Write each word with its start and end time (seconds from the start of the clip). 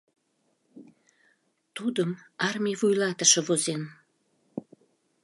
Тудым 1.75 2.09
армий 2.47 2.77
вуйлатыше 2.79 3.41
возен! 3.47 3.81